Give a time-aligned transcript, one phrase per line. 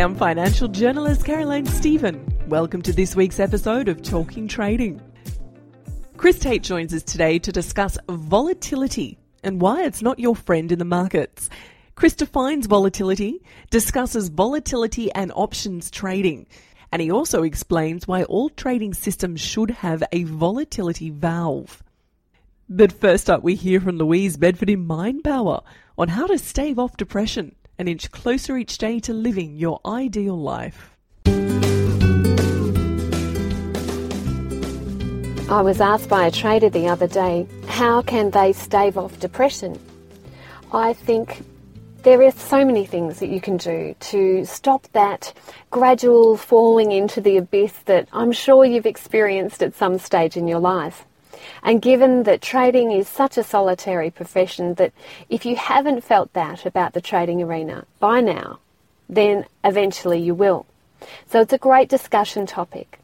[0.00, 2.26] I'm financial journalist Caroline Stephen.
[2.48, 4.98] Welcome to this week's episode of Talking Trading.
[6.16, 10.78] Chris Tate joins us today to discuss volatility and why it's not your friend in
[10.78, 11.50] the markets.
[11.96, 16.46] Chris defines volatility, discusses volatility and options trading,
[16.90, 21.82] and he also explains why all trading systems should have a volatility valve.
[22.70, 25.60] But first up, we hear from Louise Bedford in Mind Power
[25.98, 30.38] on how to stave off depression an inch closer each day to living your ideal
[30.38, 30.94] life.
[35.48, 39.80] I was asked by a trader the other day, how can they stave off depression?
[40.72, 41.42] I think
[42.02, 45.32] there are so many things that you can do to stop that
[45.70, 50.60] gradual falling into the abyss that I'm sure you've experienced at some stage in your
[50.60, 51.06] life.
[51.62, 54.92] And given that trading is such a solitary profession, that
[55.28, 58.58] if you haven't felt that about the trading arena by now,
[59.08, 60.66] then eventually you will.
[61.26, 63.00] So it's a great discussion topic.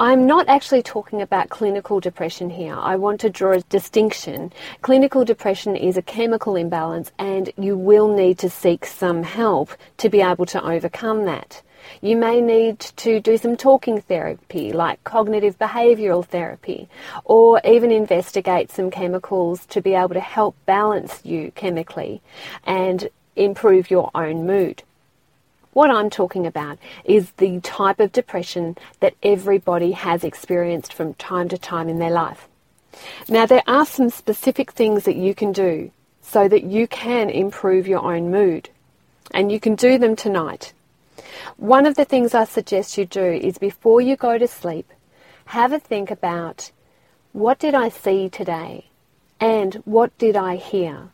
[0.00, 2.76] I'm not actually talking about clinical depression here.
[2.78, 4.52] I want to draw a distinction.
[4.80, 10.08] Clinical depression is a chemical imbalance, and you will need to seek some help to
[10.08, 11.62] be able to overcome that.
[12.00, 16.88] You may need to do some talking therapy, like cognitive behavioural therapy,
[17.24, 22.20] or even investigate some chemicals to be able to help balance you chemically
[22.64, 24.82] and improve your own mood.
[25.72, 31.48] What I'm talking about is the type of depression that everybody has experienced from time
[31.50, 32.48] to time in their life.
[33.28, 37.86] Now, there are some specific things that you can do so that you can improve
[37.86, 38.70] your own mood,
[39.30, 40.72] and you can do them tonight.
[41.56, 44.92] One of the things I suggest you do is before you go to sleep,
[45.46, 46.70] have a think about
[47.32, 48.86] what did I see today
[49.40, 51.10] and what did I hear?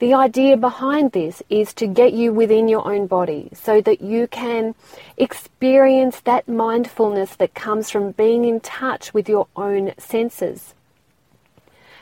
[0.00, 4.26] The idea behind this is to get you within your own body so that you
[4.26, 4.74] can
[5.18, 10.74] experience that mindfulness that comes from being in touch with your own senses.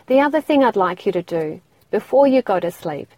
[0.06, 1.60] The other thing I'd like you to do
[1.90, 3.08] before you go to sleep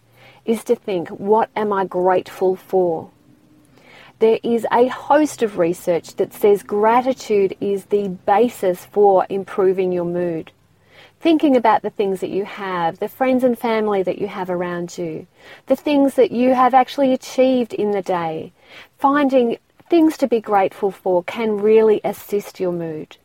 [0.46, 3.10] is to think, what am I grateful for?
[4.20, 10.04] There is a host of research that says gratitude is the basis for improving your
[10.04, 10.52] mood.
[11.20, 14.98] Thinking about the things that you have, the friends and family that you have around
[14.98, 15.26] you,
[15.66, 18.52] the things that you have actually achieved in the day,
[18.98, 19.56] finding
[19.88, 23.16] things to be grateful for can really assist your mood.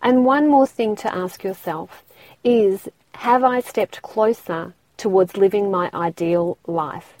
[0.00, 2.02] And one more thing to ask yourself
[2.42, 7.18] is have I stepped closer towards living my ideal life?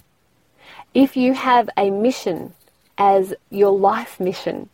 [0.94, 2.54] If you have a mission
[3.02, 4.68] as your life mission,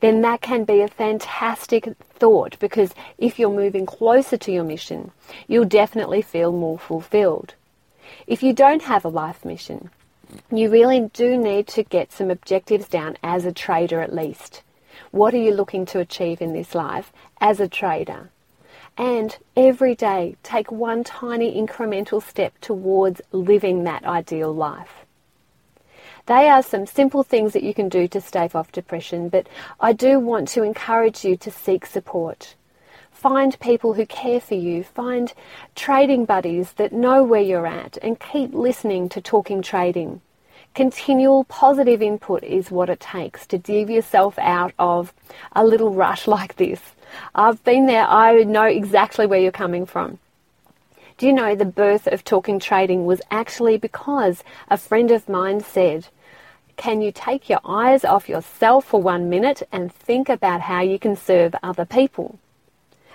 [0.00, 5.10] then that can be a fantastic thought because if you're moving closer to your mission,
[5.48, 7.54] you'll definitely feel more fulfilled.
[8.26, 9.90] If you don't have a life mission,
[10.50, 14.62] you really do need to get some objectives down as a trader at least.
[15.10, 18.30] What are you looking to achieve in this life as a trader?
[18.96, 25.03] And every day, take one tiny incremental step towards living that ideal life.
[26.26, 29.46] They are some simple things that you can do to stave off depression, but
[29.78, 32.54] I do want to encourage you to seek support.
[33.10, 35.34] Find people who care for you, find
[35.74, 40.22] trading buddies that know where you're at, and keep listening to Talking Trading.
[40.74, 45.12] Continual positive input is what it takes to dig yourself out of
[45.52, 46.80] a little rush like this.
[47.34, 50.18] I've been there, I know exactly where you're coming from.
[51.16, 55.60] Do you know the birth of Talking Trading was actually because a friend of mine
[55.60, 56.08] said,
[56.76, 60.98] Can you take your eyes off yourself for one minute and think about how you
[60.98, 62.40] can serve other people?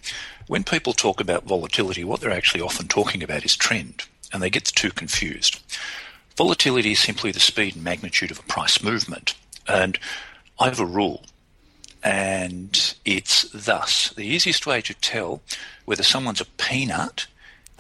[0.47, 4.03] When people talk about volatility, what they're actually often talking about is trend,
[4.33, 5.59] and they get two confused.
[6.37, 9.35] Volatility is simply the speed and magnitude of a price movement,
[9.67, 9.99] and
[10.59, 11.23] I have a rule,
[12.03, 15.41] and it's thus the easiest way to tell
[15.85, 17.27] whether someone's a peanut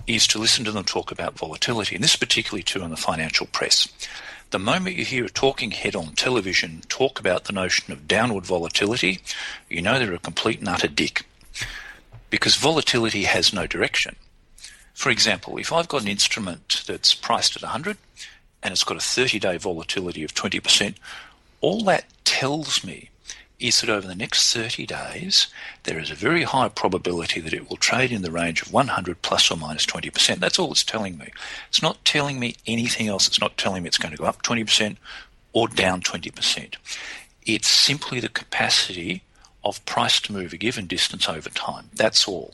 [0.07, 2.97] is to listen to them talk about volatility, and this is particularly true in the
[2.97, 3.87] financial press.
[4.51, 8.47] The moment you hear a talking head on television talk about the notion of downward
[8.47, 9.19] volatility,
[9.69, 11.23] you know they're a complete and utter dick.
[12.31, 14.15] Because volatility has no direction.
[14.95, 17.97] For example, if I've got an instrument that's priced at 100
[18.63, 20.95] and it's got a 30 day volatility of 20%,
[21.61, 23.11] all that tells me
[23.59, 25.47] is that over the next 30 days,
[25.83, 29.21] there is a very high probability that it will trade in the range of 100
[29.21, 30.39] plus or minus 20%.
[30.39, 31.31] That's all it's telling me.
[31.67, 33.27] It's not telling me anything else.
[33.27, 34.95] It's not telling me it's going to go up 20%
[35.51, 36.75] or down 20%.
[37.45, 39.23] It's simply the capacity
[39.63, 41.89] of price to move a given distance over time.
[41.93, 42.53] That's all.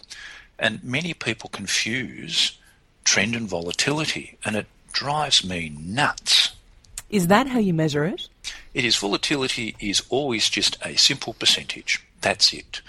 [0.57, 2.57] And many people confuse
[3.03, 6.55] trend and volatility, and it drives me nuts.
[7.09, 8.27] Is that how you measure it?
[8.73, 12.05] It is volatility is always just a simple percentage.
[12.21, 12.81] That's it.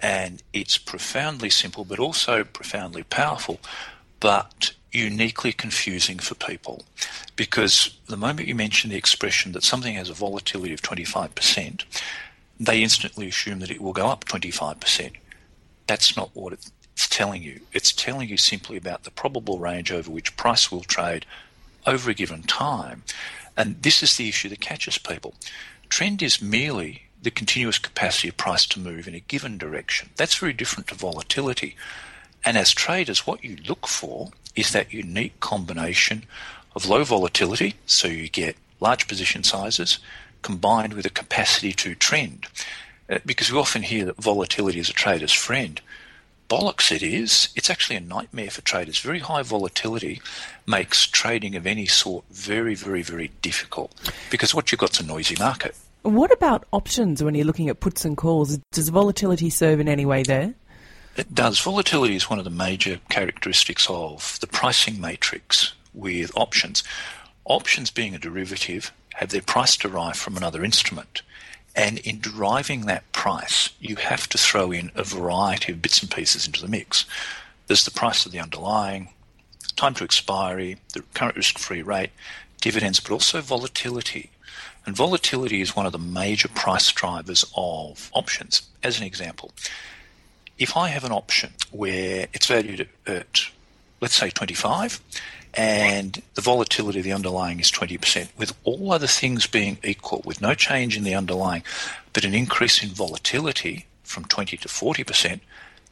[0.00, 3.60] And it's profoundly simple, but also profoundly powerful,
[4.18, 6.84] but uniquely confusing for people.
[7.36, 11.84] Because the moment you mention the expression that something has a volatility of 25%,
[12.58, 15.12] they instantly assume that it will go up 25%.
[15.86, 16.70] That's not what it's
[17.08, 17.60] telling you.
[17.72, 21.24] It's telling you simply about the probable range over which price will trade
[21.86, 23.02] over a given time.
[23.56, 25.34] And this is the issue that catches people.
[25.88, 30.08] Trend is merely the continuous capacity of price to move in a given direction.
[30.16, 31.76] That's very different to volatility.
[32.44, 36.24] And as traders, what you look for is that unique combination
[36.74, 39.98] of low volatility, so you get large position sizes,
[40.42, 42.46] combined with a capacity to trend.
[43.10, 45.80] Uh, because we often hear that volatility is a trader's friend
[46.50, 47.48] bollocks it is.
[47.54, 48.98] It's actually a nightmare for traders.
[48.98, 50.20] Very high volatility
[50.66, 53.92] makes trading of any sort very, very, very difficult
[54.30, 55.74] because what you've got is a noisy market.
[56.02, 58.58] What about options when you're looking at puts and calls?
[58.72, 60.54] Does volatility serve in any way there?
[61.16, 61.60] It does.
[61.60, 66.82] Volatility is one of the major characteristics of the pricing matrix with options.
[67.44, 71.22] Options, being a derivative, have their price derived from another instrument.
[71.74, 76.10] And in deriving that price, you have to throw in a variety of bits and
[76.10, 77.04] pieces into the mix.
[77.66, 79.10] There's the price of the underlying,
[79.76, 82.10] time to expiry, the current risk free rate,
[82.60, 84.30] dividends, but also volatility.
[84.84, 88.62] And volatility is one of the major price drivers of options.
[88.82, 89.52] As an example,
[90.58, 93.40] if I have an option where it's valued at,
[94.00, 95.00] let's say, 25,
[95.54, 100.40] and the volatility of the underlying is 20%, with all other things being equal, with
[100.40, 101.62] no change in the underlying,
[102.12, 105.40] but an increase in volatility from 20 to 40%,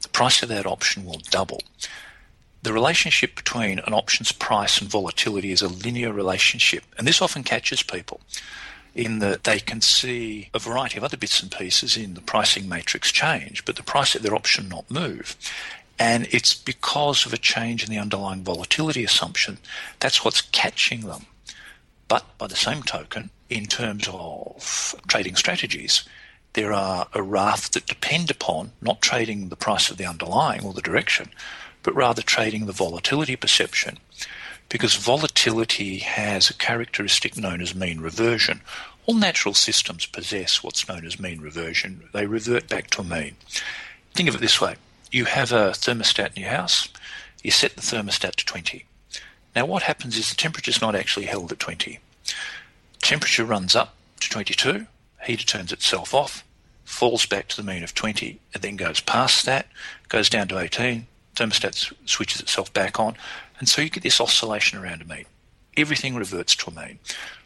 [0.02, 1.62] the price of that option will double.
[2.62, 7.44] The relationship between an option's price and volatility is a linear relationship, and this often
[7.44, 8.20] catches people
[8.94, 12.68] in that they can see a variety of other bits and pieces in the pricing
[12.68, 15.36] matrix change, but the price of their option not move.
[15.98, 19.58] And it's because of a change in the underlying volatility assumption.
[19.98, 21.26] That's what's catching them.
[22.06, 26.04] But by the same token, in terms of trading strategies,
[26.52, 30.72] there are a raft that depend upon not trading the price of the underlying or
[30.72, 31.30] the direction,
[31.82, 33.98] but rather trading the volatility perception.
[34.68, 38.60] Because volatility has a characteristic known as mean reversion.
[39.06, 42.08] All natural systems possess what's known as mean reversion.
[42.12, 43.36] They revert back to a mean.
[44.12, 44.76] Think of it this way
[45.10, 46.88] you have a thermostat in your house,
[47.42, 48.84] you set the thermostat to 20.
[49.54, 51.98] Now, what happens is the temperature is not actually held at 20.
[53.00, 54.86] Temperature runs up to 22,
[55.24, 56.44] heater turns itself off,
[56.84, 59.66] falls back to the mean of 20, and then goes past that,
[60.08, 63.16] goes down to 18, thermostat switches itself back on,
[63.58, 65.24] and so you get this oscillation around a mean.
[65.76, 66.98] Everything reverts to a mean.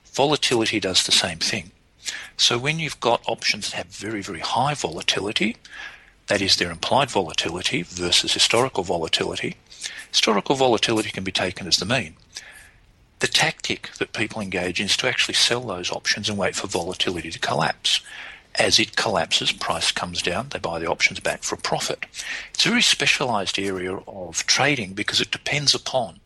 [0.07, 1.71] Volatility does the same thing.
[2.37, 5.57] So when you've got options that have very, very high volatility,
[6.27, 9.57] that is their implied volatility versus historical volatility,
[10.11, 12.17] historical volatility can be taken as the mean.
[13.19, 16.67] The tactic that people engage in is to actually sell those options and wait for
[16.67, 18.01] volatility to collapse.
[18.57, 22.05] As it collapses, price comes down, they buy the options back for a profit.
[22.53, 26.21] It's a very specialized area of trading because it depends upon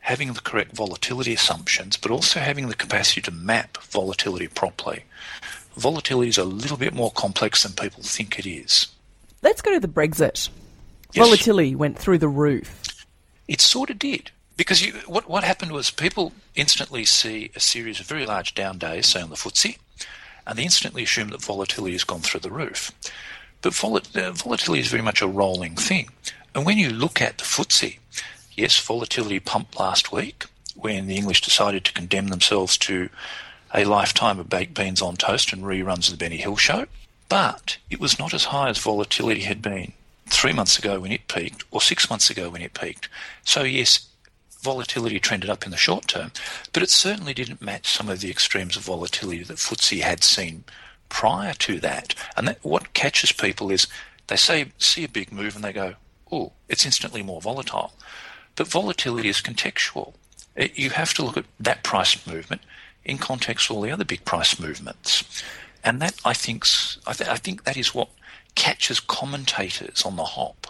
[0.00, 5.04] having the correct volatility assumptions, but also having the capacity to map volatility properly.
[5.76, 8.88] Volatility is a little bit more complex than people think it is.
[9.46, 10.48] Let's go to the Brexit.
[11.12, 11.24] Yes.
[11.24, 13.06] Volatility went through the roof.
[13.46, 14.32] It sort of did.
[14.56, 18.76] Because you, what, what happened was people instantly see a series of very large down
[18.76, 19.78] days, say on the FTSE,
[20.48, 22.90] and they instantly assume that volatility has gone through the roof.
[23.62, 26.08] But vol- uh, volatility is very much a rolling thing.
[26.52, 27.98] And when you look at the FTSE,
[28.56, 33.10] yes, volatility pumped last week when the English decided to condemn themselves to
[33.72, 36.86] a lifetime of baked beans on toast and reruns of the Benny Hill show.
[37.28, 39.92] But it was not as high as volatility had been
[40.26, 43.08] three months ago when it peaked or six months ago when it peaked.
[43.44, 44.06] So, yes,
[44.60, 46.32] volatility trended up in the short term,
[46.72, 50.64] but it certainly didn't match some of the extremes of volatility that FTSE had seen
[51.08, 52.14] prior to that.
[52.36, 53.86] And that, what catches people is
[54.26, 55.94] they say see a big move and they go,
[56.32, 57.92] "Oh, it's instantly more volatile."
[58.56, 60.14] But volatility is contextual.
[60.56, 62.62] It, you have to look at that price movement
[63.04, 65.22] in context of all the other big price movements,
[65.86, 68.10] and that I think's I, th- I think that is what
[68.56, 70.66] catches commentators on the hop.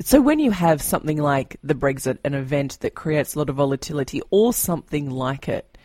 [0.00, 3.56] So, when you have something like the Brexit, an event that creates a lot of
[3.56, 5.76] volatility, or something like it,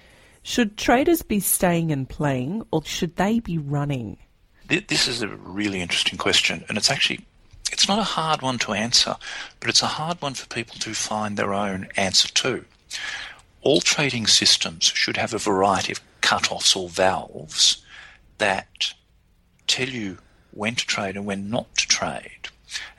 [0.43, 4.17] should traders be staying and playing, or should they be running?
[4.67, 7.25] This is a really interesting question, and it's actually
[7.71, 9.15] it's not a hard one to answer,
[9.59, 12.65] but it's a hard one for people to find their own answer to.
[13.61, 17.83] All trading systems should have a variety of cut-offs or valves
[18.39, 18.93] that
[19.67, 20.17] tell you
[20.51, 22.50] when to trade and when not to trade.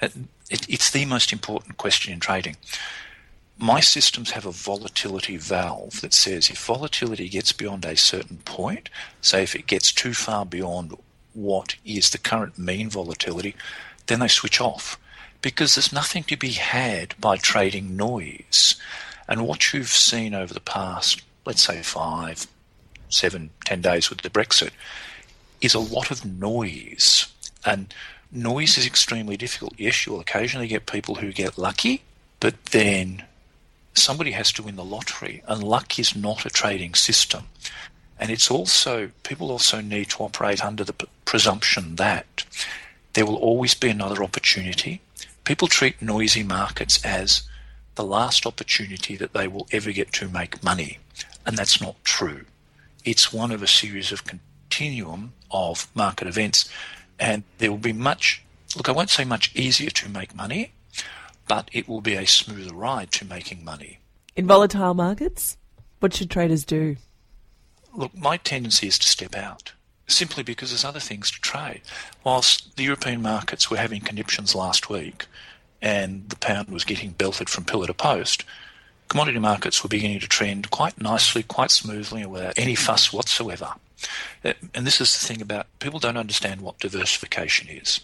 [0.01, 0.13] It,
[0.49, 2.57] it, it's the most important question in trading.
[3.59, 8.89] My systems have a volatility valve that says if volatility gets beyond a certain point,
[9.21, 10.95] say if it gets too far beyond
[11.35, 13.55] what is the current mean volatility,
[14.07, 14.99] then they switch off
[15.43, 18.77] because there's nothing to be had by trading noise.
[19.29, 22.47] And what you've seen over the past, let's say five,
[23.09, 24.71] seven, ten days with the Brexit,
[25.61, 27.27] is a lot of noise.
[27.65, 27.93] And
[28.33, 29.75] noise is extremely difficult.
[29.77, 32.03] Yes, you'll occasionally get people who get lucky,
[32.39, 33.25] but then
[33.95, 37.45] somebody has to win the lottery, and luck is not a trading system.
[38.19, 42.45] And it's also, people also need to operate under the presumption that
[43.15, 45.01] there will always be another opportunity.
[45.45, 47.43] People treat noisy markets as
[47.95, 50.99] the last opportunity that they will ever get to make money,
[51.45, 52.45] and that's not true.
[53.05, 54.25] It's one of a series of
[54.71, 56.71] continuum of market events
[57.19, 58.43] and there will be much,
[58.77, 60.73] look, I won't say much easier to make money,
[61.49, 63.99] but it will be a smoother ride to making money.
[64.37, 65.57] In volatile markets,
[65.99, 66.97] what should traders do?
[67.93, 69.73] Look, my tendency is to step out
[70.07, 71.83] simply because there's other things to trade.
[72.25, 75.27] Whilst the European markets were having conniptions last week
[75.83, 78.45] and the pound was getting belted from pillar to post,
[79.11, 83.75] commodity markets were beginning to trend quite nicely, quite smoothly, without any fuss whatsoever.
[84.45, 88.01] Uh, and this is the thing about people don't understand what diversification is.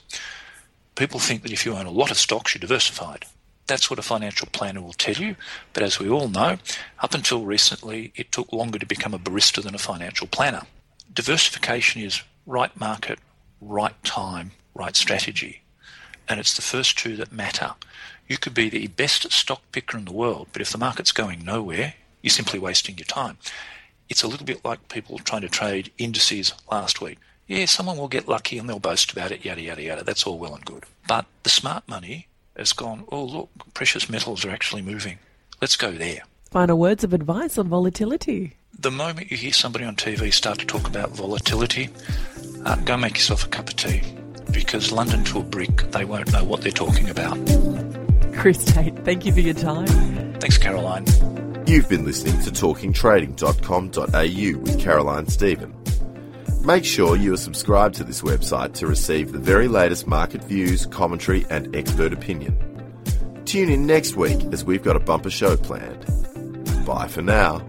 [0.96, 3.25] People think that if you own a lot of stocks, you're diversified.
[3.68, 5.36] That's what a financial planner will tell you.
[5.72, 6.58] But as we all know,
[6.98, 10.62] up until recently, it took longer to become a barista than a financial planner.
[11.14, 13.20] Diversification is right market,
[13.60, 15.62] right time, right strategy.
[16.28, 17.75] And it's the first two that matter.
[18.28, 21.45] You could be the best stock picker in the world, but if the market's going
[21.45, 23.38] nowhere, you're simply wasting your time.
[24.09, 27.18] It's a little bit like people trying to trade indices last week.
[27.47, 30.04] Yeah, someone will get lucky and they'll boast about it, yada, yada, yada.
[30.04, 30.85] That's all well and good.
[31.06, 35.18] But the smart money has gone, oh, look, precious metals are actually moving.
[35.61, 36.23] Let's go there.
[36.50, 38.56] Final words of advice on volatility.
[38.78, 41.88] The moment you hear somebody on TV start to talk about volatility,
[42.64, 44.02] uh, go make yourself a cup of tea
[44.52, 47.37] because London to a brick, they won't know what they're talking about.
[48.37, 49.87] Chris Tate, thank you for your time.
[50.40, 51.05] Thanks, Caroline.
[51.66, 55.75] You've been listening to talkingtrading.com.au with Caroline Stephen.
[56.64, 60.87] Make sure you are subscribed to this website to receive the very latest market views,
[60.87, 62.57] commentary, and expert opinion.
[63.45, 66.05] Tune in next week as we've got a bumper show planned.
[66.85, 67.66] Bye for now.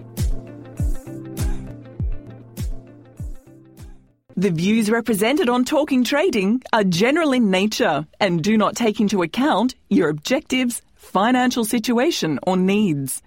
[4.40, 9.24] The views represented on Talking Trading are general in nature and do not take into
[9.24, 13.24] account your objectives, financial situation, or needs.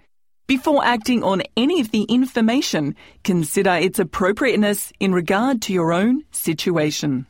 [0.47, 6.23] Before acting on any of the information, consider its appropriateness in regard to your own
[6.31, 7.27] situation.